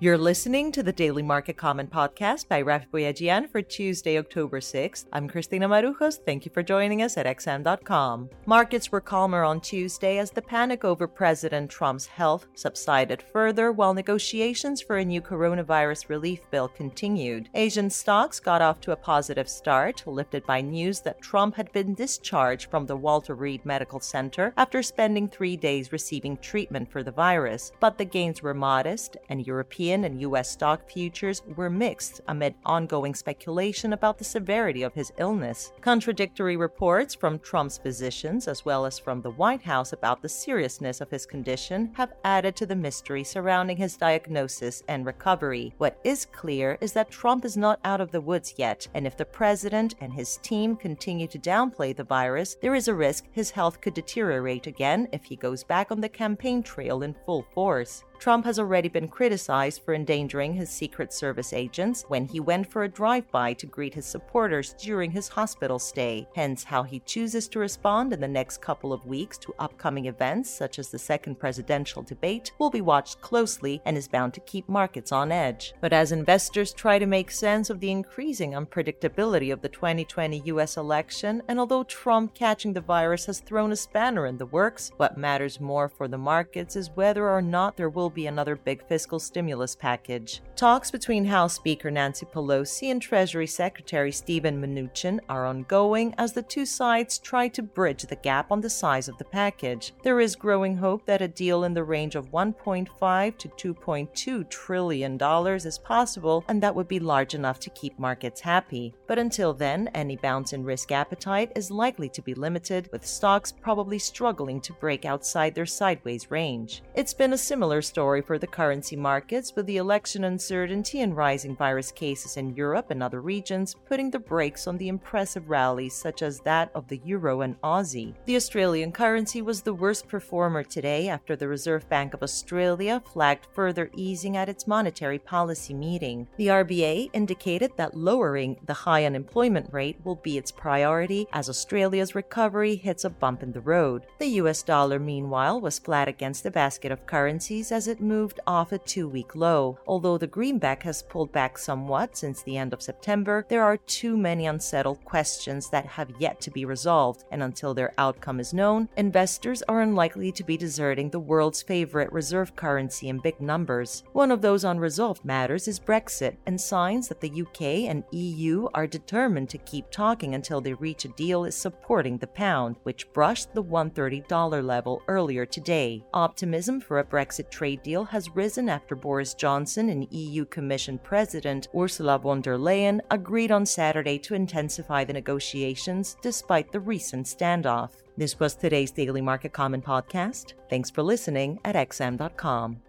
[0.00, 5.06] You're listening to the Daily Market Comment podcast by Raffi Boyadjian for Tuesday, October 6th.
[5.12, 6.20] I'm Christina Marujos.
[6.24, 8.30] Thank you for joining us at XM.com.
[8.46, 13.92] Markets were calmer on Tuesday as the panic over President Trump's health subsided further while
[13.92, 17.48] negotiations for a new coronavirus relief bill continued.
[17.54, 21.92] Asian stocks got off to a positive start, lifted by news that Trump had been
[21.94, 27.10] discharged from the Walter Reed Medical Center after spending three days receiving treatment for the
[27.10, 27.72] virus.
[27.80, 32.54] But the gains were modest, and European European and US stock futures were mixed amid
[32.66, 35.72] ongoing speculation about the severity of his illness.
[35.80, 41.00] Contradictory reports from Trump's physicians, as well as from the White House about the seriousness
[41.00, 45.72] of his condition, have added to the mystery surrounding his diagnosis and recovery.
[45.78, 49.16] What is clear is that Trump is not out of the woods yet, and if
[49.16, 53.52] the president and his team continue to downplay the virus, there is a risk his
[53.52, 58.04] health could deteriorate again if he goes back on the campaign trail in full force.
[58.18, 62.82] Trump has already been criticized for endangering his Secret Service agents when he went for
[62.82, 66.26] a drive by to greet his supporters during his hospital stay.
[66.34, 70.50] Hence, how he chooses to respond in the next couple of weeks to upcoming events,
[70.50, 74.68] such as the second presidential debate, will be watched closely and is bound to keep
[74.68, 75.74] markets on edge.
[75.80, 80.76] But as investors try to make sense of the increasing unpredictability of the 2020 US
[80.76, 85.16] election, and although Trump catching the virus has thrown a spanner in the works, what
[85.16, 88.82] matters more for the markets is whether or not there will will be another big
[88.88, 90.40] fiscal stimulus package.
[90.58, 96.42] Talks between House Speaker Nancy Pelosi and Treasury Secretary Steven Mnuchin are ongoing as the
[96.42, 99.92] two sides try to bridge the gap on the size of the package.
[100.02, 105.16] There is growing hope that a deal in the range of 1.5 to 2.2 trillion
[105.16, 108.96] dollars is possible and that would be large enough to keep markets happy.
[109.06, 113.52] But until then, any bounce in risk appetite is likely to be limited with stocks
[113.52, 116.82] probably struggling to break outside their sideways range.
[116.96, 121.54] It's been a similar story for the currency markets, with the election uncertainty and rising
[121.54, 126.22] virus cases in Europe and other regions putting the brakes on the impressive rallies such
[126.22, 128.14] as that of the euro and Aussie.
[128.24, 133.46] The Australian currency was the worst performer today after the Reserve Bank of Australia flagged
[133.52, 136.26] further easing at its monetary policy meeting.
[136.38, 142.14] The RBA indicated that lowering the high unemployment rate will be its priority as Australia's
[142.14, 144.06] recovery hits a bump in the road.
[144.18, 148.72] The US dollar, meanwhile, was flat against the basket of currencies as it moved off
[148.72, 149.78] a two week low.
[149.86, 154.16] Although the greenback has pulled back somewhat since the end of September, there are too
[154.16, 158.88] many unsettled questions that have yet to be resolved, and until their outcome is known,
[158.96, 164.04] investors are unlikely to be deserting the world's favorite reserve currency in big numbers.
[164.12, 168.86] One of those unresolved matters is Brexit, and signs that the UK and EU are
[168.86, 173.52] determined to keep talking until they reach a deal is supporting the pound, which brushed
[173.54, 176.04] the $130 level earlier today.
[176.14, 181.68] Optimism for a Brexit trade deal has risen after Boris Johnson and EU Commission President
[181.74, 187.90] Ursula von der Leyen agreed on Saturday to intensify the negotiations despite the recent standoff.
[188.16, 190.54] This was today's Daily Market Comment podcast.
[190.68, 192.82] Thanks for listening at xm.com.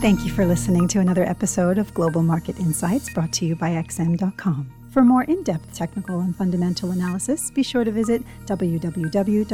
[0.00, 3.70] Thank you for listening to another episode of Global Market Insights brought to you by
[3.70, 4.72] XM.com.
[4.92, 9.44] For more in depth technical and fundamental analysis, be sure to visit www.xm.com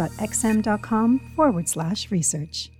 [1.34, 2.70] forward slash research.